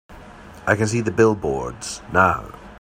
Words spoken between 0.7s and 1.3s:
can see the